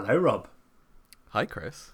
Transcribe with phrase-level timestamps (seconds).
[0.00, 0.46] Hello, Rob.
[1.30, 1.90] Hi, Chris.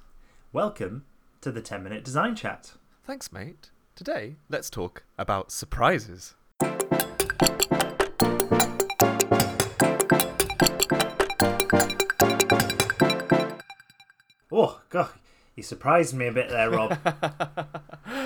[0.52, 1.06] Welcome
[1.40, 2.72] to the 10 Minute Design Chat.
[3.02, 3.70] Thanks, mate.
[3.96, 6.34] Today, let's talk about surprises.
[14.52, 15.08] Oh, God,
[15.56, 16.98] you surprised me a bit there, Rob.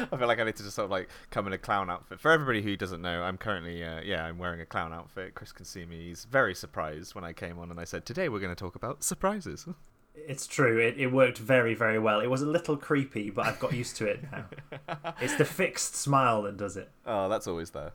[0.12, 2.20] I feel like I need to just sort of like come in a clown outfit.
[2.20, 5.34] For everybody who doesn't know, I'm currently, uh, yeah, I'm wearing a clown outfit.
[5.34, 6.08] Chris can see me.
[6.08, 8.74] He's very surprised when I came on and I said, Today we're going to talk
[8.74, 9.66] about surprises.
[10.26, 12.20] it's true, it, it worked very, very well.
[12.20, 14.46] It was a little creepy, but I've got used to it now.
[15.20, 16.90] it's the fixed smile that does it.
[17.06, 17.92] Oh, that's always there.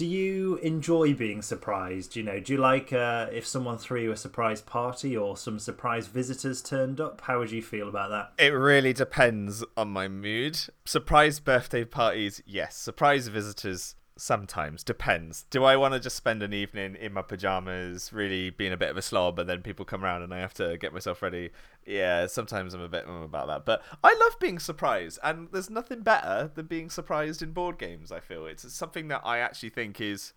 [0.00, 2.16] Do you enjoy being surprised?
[2.16, 5.58] You know, do you like uh, if someone threw you a surprise party or some
[5.58, 7.20] surprise visitors turned up?
[7.20, 8.42] How would you feel about that?
[8.42, 10.58] It really depends on my mood.
[10.86, 12.78] Surprise birthday parties, yes.
[12.78, 14.84] Surprise visitors, sometimes.
[14.84, 15.44] Depends.
[15.50, 18.90] Do I want to just spend an evening in my pajamas, really being a bit
[18.90, 21.50] of a slob, and then people come around and I have to get myself ready?
[21.86, 23.64] Yeah, sometimes I'm a bit mm, about that.
[23.64, 28.12] But I love being surprised, and there's nothing better than being surprised in board games,
[28.12, 28.46] I feel.
[28.46, 30.32] It's something that I actually think is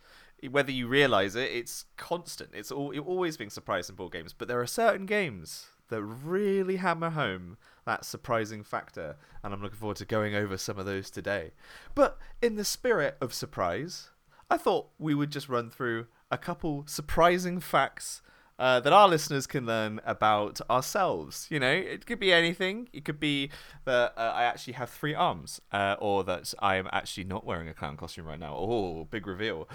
[0.49, 2.49] whether you realize it, it's constant.
[2.53, 6.01] It's all, you're always being surprised in board games, but there are certain games that
[6.01, 10.85] really hammer home that surprising factor, and I'm looking forward to going over some of
[10.85, 11.51] those today.
[11.95, 14.09] But in the spirit of surprise,
[14.49, 18.21] I thought we would just run through a couple surprising facts
[18.59, 21.47] uh, that our listeners can learn about ourselves.
[21.49, 22.87] You know, it could be anything.
[22.93, 23.49] It could be
[23.85, 27.67] that uh, I actually have three arms, uh, or that I am actually not wearing
[27.67, 28.55] a clown costume right now.
[28.55, 29.67] Oh, big reveal.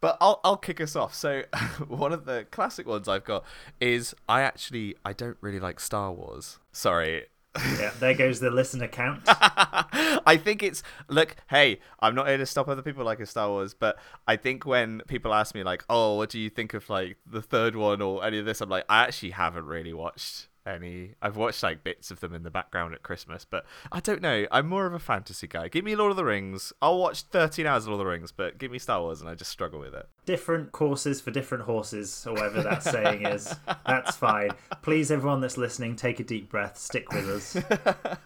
[0.00, 1.14] But I'll I'll kick us off.
[1.14, 1.42] So
[1.88, 3.44] one of the classic ones I've got
[3.80, 6.58] is I actually I don't really like Star Wars.
[6.72, 7.26] Sorry.
[7.56, 9.22] Yeah, there goes the listener count.
[9.26, 13.74] I think it's look, hey, I'm not here to stop other people liking Star Wars,
[13.74, 13.98] but
[14.28, 17.42] I think when people ask me like, "Oh, what do you think of like the
[17.42, 21.10] third one or any of this?" I'm like, I actually haven't really watched any.
[21.20, 24.46] I've watched like bits of them in the background at Christmas, but I don't know.
[24.50, 25.68] I'm more of a fantasy guy.
[25.68, 26.72] Give me Lord of the Rings.
[26.80, 29.28] I'll watch 13 hours of Lord of the Rings, but give me Star Wars, and
[29.28, 30.08] I just struggle with it.
[30.24, 33.54] Different courses for different horses, or whatever that saying is.
[33.86, 34.50] That's fine.
[34.82, 36.78] Please, everyone that's listening, take a deep breath.
[36.78, 37.56] Stick with us.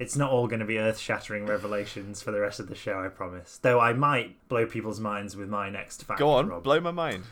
[0.00, 3.08] It's not all going to be earth-shattering revelations for the rest of the show, I
[3.08, 3.58] promise.
[3.60, 6.18] Though I might blow people's minds with my next fact.
[6.18, 6.62] Go on, Rob.
[6.62, 7.24] blow my mind.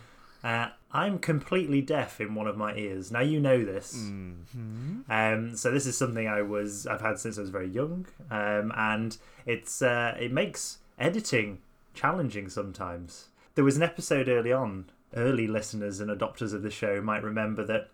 [0.43, 3.11] Uh, I'm completely deaf in one of my ears.
[3.11, 3.95] Now you know this.
[3.97, 5.11] Mm-hmm.
[5.11, 8.73] Um, so this is something I was I've had since I was very young, um,
[8.77, 11.59] and it's uh, it makes editing
[11.95, 13.29] challenging sometimes.
[13.55, 14.87] There was an episode early on.
[15.17, 17.89] Early listeners and adopters of the show might remember that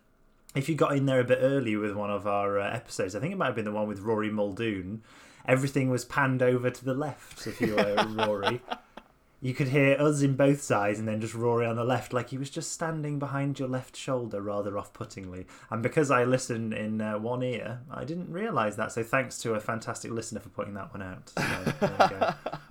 [0.53, 3.19] if you got in there a bit early with one of our uh, episodes, I
[3.19, 5.01] think it might have been the one with Rory Muldoon.
[5.47, 8.61] Everything was panned over to the left if you were Rory
[9.45, 12.31] you could hear us in both sides and then just Rory on the left, like
[12.31, 15.45] he was just standing behind your left shoulder rather off puttingly.
[15.69, 18.91] And because I listened in uh, one ear, I didn't realise that.
[18.91, 21.29] So thanks to a fantastic listener for putting that one out.
[21.29, 22.57] So.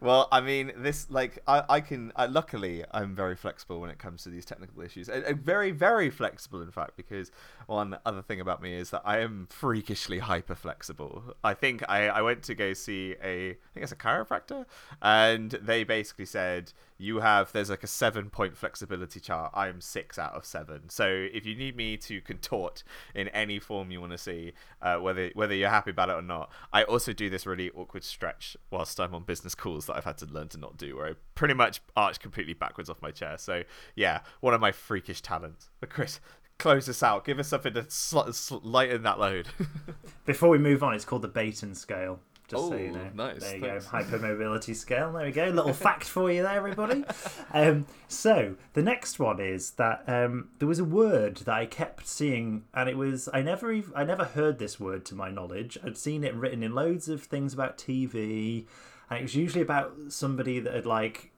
[0.00, 2.12] well, I mean, this like I, I can.
[2.16, 5.10] I, luckily, I'm very flexible when it comes to these technical issues.
[5.10, 7.30] And, and very, very flexible, in fact, because
[7.66, 11.34] one other thing about me is that I am freakishly hyper flexible.
[11.44, 14.64] I think I, I went to go see a I think it's a chiropractor,
[15.02, 19.52] and they basically said you have there's like a seven point flexibility chart.
[19.54, 20.88] I'm six out of seven.
[20.88, 22.84] So if you need me to contort
[23.14, 26.22] in any form you want to see, uh, whether whether you're happy about it or
[26.22, 30.04] not, I also do this really awkward stretch whilst I'm on business calls that I've
[30.04, 33.10] had to learn to not do, where I pretty much arch completely backwards off my
[33.10, 33.36] chair.
[33.38, 33.62] So
[33.94, 35.70] yeah, one of my freakish talents.
[35.80, 36.20] But Chris,
[36.58, 37.24] close this out.
[37.24, 39.48] Give us something to sl- sl- lighten that load.
[40.26, 42.20] Before we move on, it's called the Beighton scale.
[42.48, 43.10] Just so you Oh, know.
[43.14, 43.86] nice, There you thanks.
[43.86, 43.98] go.
[43.98, 45.12] Hypermobility scale.
[45.12, 45.44] There we go.
[45.46, 47.04] Little fact for you there, everybody.
[47.52, 52.06] Um, so the next one is that um, there was a word that I kept
[52.06, 55.76] seeing, and it was I never even, I never heard this word to my knowledge.
[55.84, 58.66] I'd seen it written in loads of things about TV,
[59.10, 61.32] and it was usually about somebody that had like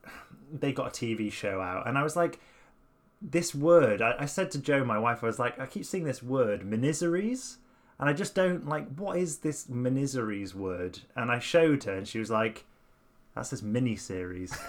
[0.52, 2.40] they got a TV show out, and I was like.
[3.24, 6.02] This word, I, I said to Joe, my wife, I was like, I keep seeing
[6.02, 7.58] this word, miniseries,
[8.02, 10.98] and I just don't like what is this miniseries word?
[11.14, 12.64] And I showed her, and she was like,
[13.32, 14.52] "That's this mini series."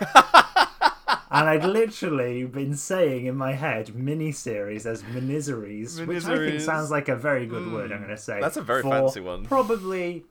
[1.33, 6.91] and I'd literally been saying in my head miniseries as miniseries, which I think sounds
[6.91, 7.91] like a very good word.
[7.91, 8.03] I'm hmm.
[8.05, 9.45] going to say That's a very fancy one.
[9.45, 10.25] Probably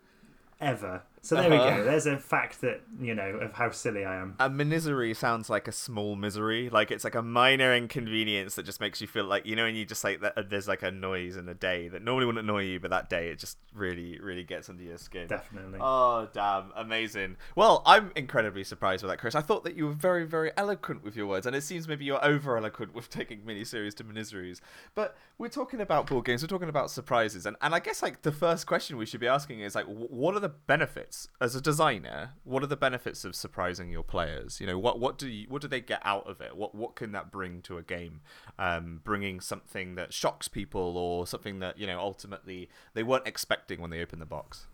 [0.60, 1.02] ever.
[1.24, 1.76] So there we Uh-huh.
[1.76, 1.84] go.
[1.84, 4.34] There's a fact that you know of how silly I am.
[4.40, 8.80] A misery sounds like a small misery, like it's like a minor inconvenience that just
[8.80, 10.50] makes you feel like you know, and you just like that.
[10.50, 13.28] There's like a noise in a day that normally wouldn't annoy you, but that day
[13.28, 15.28] it just really, really gets under your skin.
[15.28, 15.78] Definitely.
[15.80, 17.36] Oh damn, amazing!
[17.54, 19.36] Well, I'm incredibly surprised with that, Chris.
[19.36, 22.04] I thought that you were very, very eloquent with your words, and it seems maybe
[22.04, 24.60] you're over eloquent with taking miniseries to miniseries.
[24.96, 28.22] But we're talking about board games, we're talking about surprises, and, and I guess like
[28.22, 31.60] the first question we should be asking is like, what are the benefits as a
[31.60, 32.32] designer?
[32.44, 34.60] What are the benefits of surprising your players?
[34.60, 36.56] You know, what what do you, what do they get out of it?
[36.56, 38.20] What what can that bring to a game?
[38.58, 43.80] Um, bringing something that shocks people, or something that you know ultimately they weren't expecting
[43.80, 44.66] when they opened the box.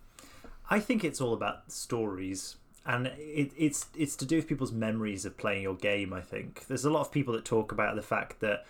[0.70, 5.25] I think it's all about stories, and it, it's it's to do with people's memories
[5.25, 6.12] of playing your game.
[6.12, 8.64] I think there's a lot of people that talk about the fact that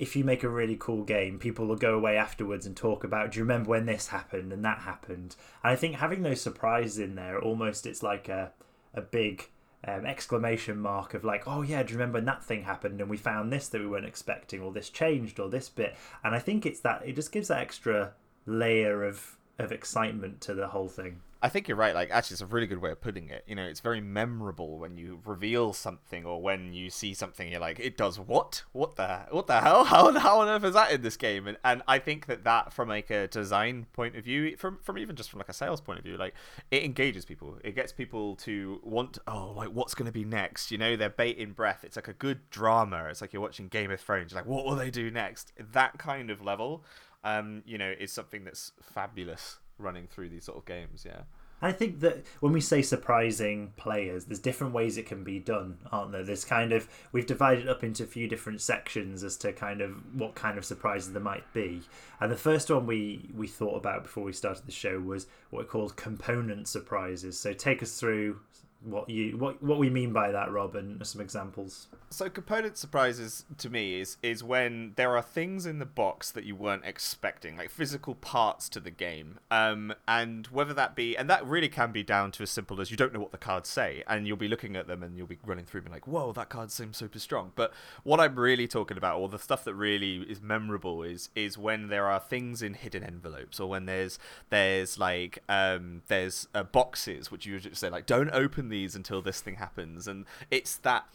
[0.00, 3.32] if you make a really cool game, people will go away afterwards and talk about,
[3.32, 5.36] do you remember when this happened and that happened?
[5.62, 8.52] And I think having those surprises in there, almost it's like a
[8.94, 9.50] a big
[9.86, 13.10] um, exclamation mark of like, oh yeah, do you remember when that thing happened and
[13.10, 15.94] we found this that we weren't expecting, or this changed, or this bit?
[16.24, 18.14] And I think it's that it just gives that extra
[18.46, 21.20] layer of of excitement to the whole thing.
[21.42, 21.94] I think you're right.
[21.94, 23.44] Like, actually, it's a really good way of putting it.
[23.46, 27.50] You know, it's very memorable when you reveal something or when you see something.
[27.50, 28.64] You're like, it does what?
[28.72, 29.26] What the?
[29.30, 29.84] What the hell?
[29.90, 31.46] How, how on earth is that in this game?
[31.46, 34.98] And and I think that that from like a design point of view, from from
[34.98, 36.34] even just from like a sales point of view, like
[36.70, 37.56] it engages people.
[37.64, 39.18] It gets people to want.
[39.26, 40.70] Oh, like what's going to be next?
[40.70, 41.84] You know, they're bating breath.
[41.84, 43.06] It's like a good drama.
[43.10, 44.32] It's like you're watching Game of Thrones.
[44.32, 45.52] You're like, what will they do next?
[45.72, 46.84] That kind of level,
[47.24, 51.04] um, you know, is something that's fabulous running through these sort of games.
[51.06, 51.22] Yeah.
[51.62, 55.76] I think that when we say surprising players, there's different ways it can be done,
[55.92, 56.24] aren't there?
[56.24, 59.92] There's kind of we've divided up into a few different sections as to kind of
[60.14, 61.82] what kind of surprises there might be.
[62.18, 65.60] And the first one we we thought about before we started the show was what
[65.60, 67.38] we called component surprises.
[67.38, 68.40] So take us through
[68.82, 71.88] what you what what we mean by that, Rob, and some examples.
[72.08, 76.44] So component surprises to me is is when there are things in the box that
[76.44, 81.28] you weren't expecting, like physical parts to the game, um, and whether that be, and
[81.28, 83.68] that really can be down to as simple as you don't know what the cards
[83.68, 86.32] say, and you'll be looking at them and you'll be running through, being like, "Whoa,
[86.32, 87.72] that card seems super strong." But
[88.02, 91.88] what I'm really talking about, or the stuff that really is memorable, is is when
[91.88, 94.18] there are things in hidden envelopes, or when there's
[94.48, 99.20] there's like um, there's uh, boxes which you just say like, "Don't open these until
[99.22, 101.06] this thing happens," and it's that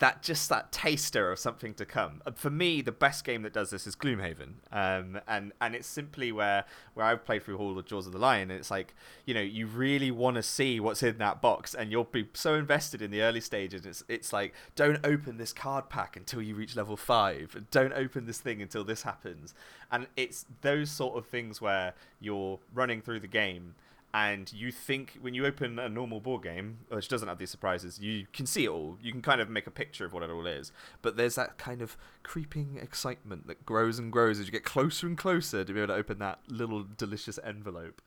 [0.00, 2.20] that just that taster of something to come.
[2.26, 5.86] Uh, For me, the best game that does this is Gloomhaven, um, and and it's
[5.86, 6.64] simply where
[6.94, 8.94] where I've played through all the Jaws of the Lion, and it's like
[9.24, 12.54] you know you really want to see what's in that box, and you'll be so
[12.54, 13.86] invested in the early stages.
[13.86, 18.26] It's it's like don't open this card pack until you reach level five, don't open
[18.26, 19.54] this thing until this happens,
[19.92, 23.76] and it's those sort of things where you're running through the game
[24.14, 27.50] and you think when you open a normal board game oh, which doesn't have these
[27.50, 28.96] surprises you can see it all.
[29.02, 30.70] You can kind of make a picture of what it all is.
[31.02, 35.06] But there's that kind of creeping excitement that grows and grows as you get closer
[35.08, 38.00] and closer to be able to open that little delicious envelope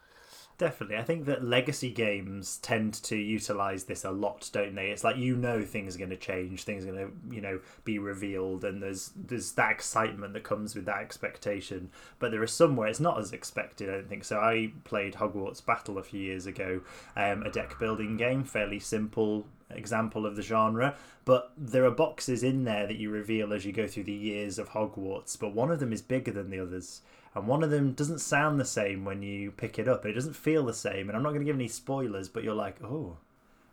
[0.57, 0.97] Definitely.
[0.97, 4.89] I think that legacy games tend to utilize this a lot, don't they?
[4.89, 7.59] It's like you know things are going to change, things are going to, you know,
[7.83, 11.91] be revealed and there's there's that excitement that comes with that expectation.
[12.17, 14.23] But there are some where it's not as expected, I don't think.
[14.23, 16.81] So I played Hogwarts Battle a few years ago,
[17.15, 20.95] um, a deck building game, fairly simple example of the genre,
[21.25, 24.57] but there are boxes in there that you reveal as you go through the years
[24.57, 27.01] of Hogwarts, but one of them is bigger than the others
[27.37, 30.05] and one of them doesn't sound the same when you pick it up.
[30.05, 32.55] It doesn't feel the same, and I'm not going to give any spoilers, but you're
[32.55, 33.17] like, oh,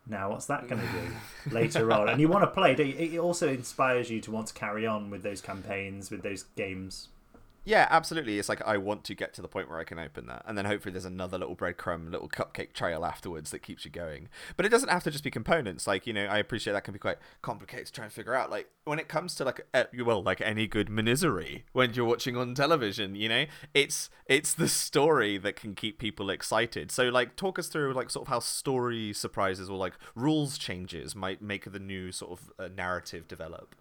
[0.07, 2.09] now what's that going to do later on?
[2.09, 2.73] And you want to play.
[2.73, 6.45] It It also inspires you to want to carry on with those campaigns, with those
[6.57, 7.09] games.
[7.67, 8.39] Yeah, absolutely.
[8.39, 10.57] It's like I want to get to the point where I can open that, and
[10.57, 14.29] then hopefully there's another little breadcrumb, little cupcake trail afterwards that keeps you going.
[14.57, 15.87] But it doesn't have to just be components.
[15.87, 18.51] Like you know, I appreciate that can be quite complicated to try and figure out.
[18.51, 22.37] Like when it comes to like uh, well, like any good miniserie when you're watching
[22.37, 26.91] on television, you know, it's it's the story that can keep people excited.
[26.91, 31.17] So like, talk us through like sort of how story surprises or like rules changes
[31.17, 33.75] might make the new sort of uh, narrative develop.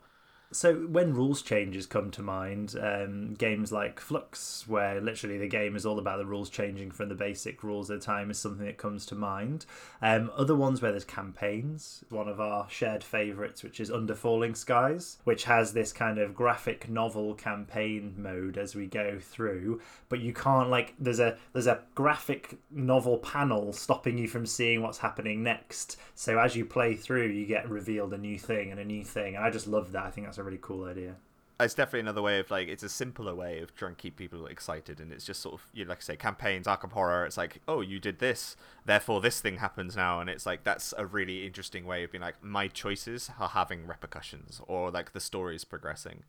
[0.54, 5.76] So when rules changes come to mind, um, games like Fluxx, where literally the game
[5.76, 8.66] is all about the rules changing from the basic rules at a time, is something
[8.66, 9.66] that comes to mind.
[10.00, 14.54] Um, other ones where there's campaigns, one of our shared favourites, which is Under Falling
[14.54, 20.20] Skies, which has this kind of graphic novel campaign mode as we go through, but
[20.20, 25.00] you can't like there's a there's a graphic novel panel stopping you from seeing what's
[25.00, 25.98] happening next.
[26.14, 29.36] So as you play through, you get revealed a new thing and a new thing,
[29.36, 30.06] and I just love that.
[30.06, 31.16] I think that's a really cool idea.
[31.60, 34.46] it's definitely another way of like it's a simpler way of trying to keep people
[34.48, 37.26] excited, and it's just sort of you know, like I say campaigns, Arkham Horror.
[37.26, 40.94] It's like oh you did this, therefore this thing happens now, and it's like that's
[40.98, 45.20] a really interesting way of being like my choices are having repercussions, or like the
[45.20, 46.24] story's progressing.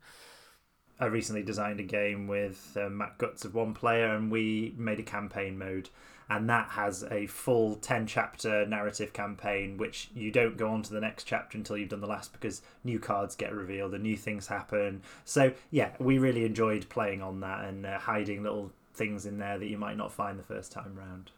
[0.97, 4.99] I recently designed a game with uh, Matt Guts of one player, and we made
[4.99, 5.89] a campaign mode,
[6.29, 10.93] and that has a full ten chapter narrative campaign, which you don't go on to
[10.93, 14.17] the next chapter until you've done the last because new cards get revealed and new
[14.17, 15.01] things happen.
[15.23, 19.57] So yeah, we really enjoyed playing on that and uh, hiding little things in there
[19.59, 21.31] that you might not find the first time round.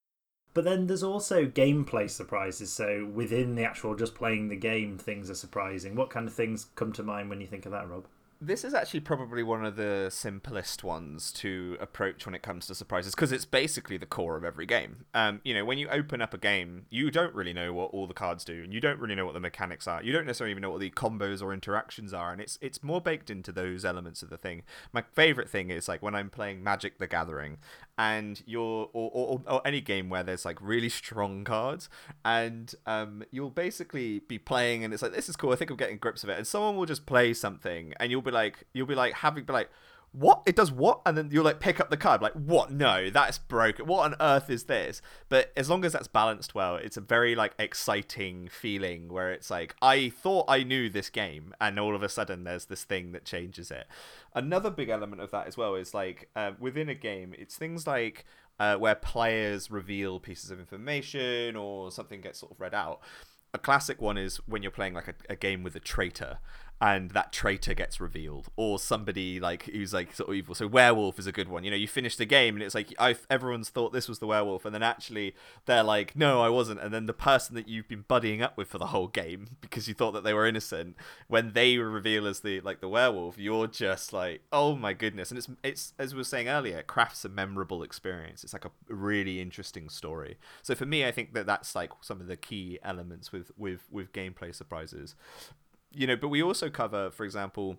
[0.53, 2.71] But then there's also gameplay surprises.
[2.71, 5.95] So within the actual just playing the game, things are surprising.
[5.95, 8.05] What kind of things come to mind when you think of that, Rob?
[8.39, 12.75] This is actually probably one of the simplest ones to approach when it comes to
[12.75, 15.05] surprises because it's basically the core of every game.
[15.15, 18.05] Um, you know, when you open up a game, you don't really know what all
[18.05, 20.03] the cards do, and you don't really know what the mechanics are.
[20.03, 23.01] You don't necessarily even know what the combos or interactions are, and it's it's more
[23.01, 24.61] baked into those elements of the thing.
[24.93, 27.57] My favorite thing is like when I'm playing Magic: The Gathering,
[27.97, 31.89] and you're or, or, or any game where there's like really strong cards,
[32.23, 35.51] and um, you'll basically be playing, and it's like this is cool.
[35.51, 38.21] I think I'm getting grips of it, and someone will just play something, and you'll
[38.21, 39.69] be like you'll be like having be like
[40.17, 40.43] what?
[40.45, 41.01] It does what?
[41.05, 42.21] And then you'll like pick up the card.
[42.21, 42.71] Like what?
[42.71, 43.85] No that's broken.
[43.85, 45.01] What on earth is this?
[45.29, 49.49] But as long as that's balanced well it's a very like exciting feeling where it's
[49.49, 53.11] like i thought i knew this game and all of a sudden there's this thing
[53.11, 53.87] that changes it.
[54.33, 57.87] Another big element of that as well is like uh, within a game it's things
[57.87, 58.25] like
[58.59, 63.01] uh, where players reveal pieces of information or something gets sort of read out.
[63.53, 66.39] A classic one is when you're playing like a, a game with a traitor
[66.79, 70.53] and that traitor gets revealed or somebody like who's like sort of evil.
[70.53, 71.63] So werewolf is a good one.
[71.63, 74.27] You know you finish the game and it's like i everyone's thought this was the
[74.27, 75.33] werewolf and then actually
[75.65, 76.79] they're like no i wasn't.
[76.79, 79.87] And then the person that you've been buddying up with for the whole game because
[79.87, 80.95] you thought that they were innocent
[81.27, 85.31] when they reveal as the like the werewolf you're just like oh my goodness.
[85.31, 88.43] And it's it's as we were saying earlier crafts a memorable experience.
[88.43, 90.37] It's like a really interesting story.
[90.61, 93.87] So for me i think that that's like some of the key elements with with
[93.91, 95.15] with gameplay surprises
[95.91, 97.77] you know, but we also cover, for example,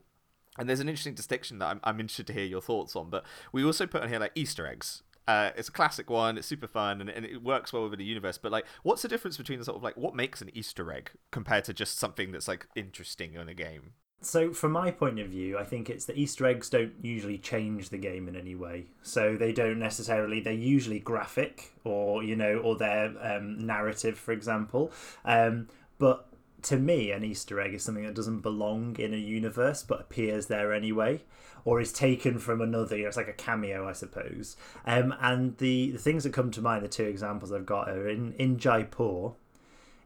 [0.58, 3.24] and there's an interesting distinction that I'm, I'm interested to hear your thoughts on, but
[3.52, 5.02] we also put on here like Easter eggs.
[5.28, 6.38] Uh, it's a classic one.
[6.38, 8.38] It's super fun and, and it works well within the universe.
[8.38, 11.64] But like, what's the difference between sort of like what makes an Easter egg compared
[11.64, 13.92] to just something that's like interesting in a game?
[14.20, 17.90] So, from my point of view, I think it's that Easter eggs don't usually change
[17.90, 18.86] the game in any way.
[19.02, 20.40] So they don't necessarily.
[20.40, 24.90] They're usually graphic, or you know, or they're um, narrative, for example.
[25.24, 26.26] Um, but
[26.62, 30.46] to me, an Easter egg is something that doesn't belong in a universe but appears
[30.46, 31.22] there anyway,
[31.64, 32.96] or is taken from another.
[32.96, 34.56] You know, it's like a cameo, I suppose.
[34.84, 38.08] Um, and the, the things that come to mind, the two examples I've got are
[38.08, 39.32] in, in Jaipur.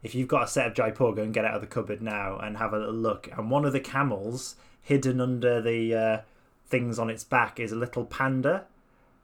[0.03, 2.37] If you've got a set of Jaipur, go and get out of the cupboard now
[2.37, 3.29] and have a little look.
[3.35, 6.21] And one of the camels hidden under the uh,
[6.67, 8.65] things on its back is a little panda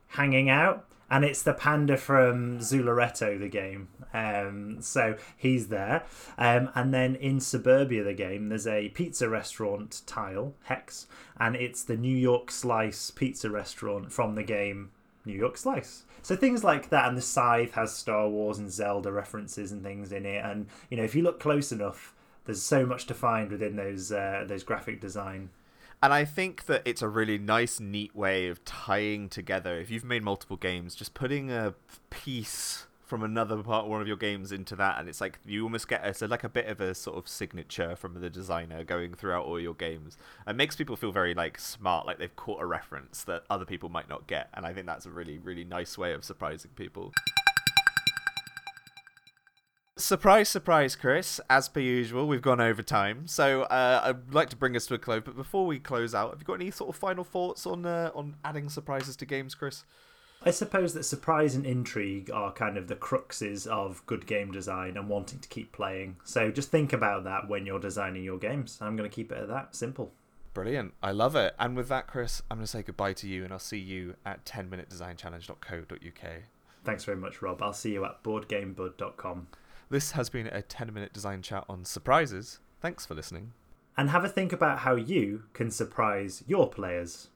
[0.09, 3.89] hanging out and it's the panda from Zulareto, the game.
[4.13, 6.03] Um, so he's there.
[6.37, 11.83] Um, and then in Suburbia, the game, there's a pizza restaurant tile, Hex, and it's
[11.83, 14.91] the New York Slice pizza restaurant from the game
[15.25, 16.03] New York Slice.
[16.21, 20.11] So things like that, and the Scythe has Star Wars and Zelda references and things
[20.11, 20.43] in it.
[20.43, 22.13] And you know, if you look close enough,
[22.45, 25.49] there's so much to find within those uh, those graphic design
[26.01, 29.79] and I think that it's a really nice, neat way of tying together.
[29.79, 31.73] If you've made multiple games, just putting a
[32.09, 35.87] piece from another part one of your games into that and it's like you almost
[35.87, 39.15] get a, so like a bit of a sort of signature from the designer going
[39.15, 40.15] throughout all your games
[40.45, 43.89] it makes people feel very like smart like they've caught a reference that other people
[43.89, 47.11] might not get and i think that's a really really nice way of surprising people
[49.99, 51.41] Surprise, surprise, Chris.
[51.49, 54.93] As per usual, we've gone over time, so uh, I'd like to bring us to
[54.93, 55.23] a close.
[55.25, 58.09] But before we close out, have you got any sort of final thoughts on uh,
[58.15, 59.83] on adding surprises to games, Chris?
[60.41, 64.95] I suppose that surprise and intrigue are kind of the cruxes of good game design
[64.95, 66.15] and wanting to keep playing.
[66.23, 68.77] So just think about that when you're designing your games.
[68.79, 70.13] I'm going to keep it at that simple.
[70.53, 70.93] Brilliant.
[71.03, 71.55] I love it.
[71.59, 74.15] And with that, Chris, I'm going to say goodbye to you and I'll see you
[74.25, 76.31] at 10minutedesignchallenge.co.uk.
[76.85, 77.61] Thanks very much, Rob.
[77.61, 79.47] I'll see you at boardgamebud.com.
[79.91, 82.59] This has been a 10 minute design chat on surprises.
[82.79, 83.53] Thanks for listening.
[83.97, 87.29] And have a think about how you can surprise your players.